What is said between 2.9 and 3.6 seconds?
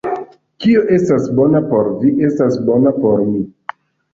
por mi.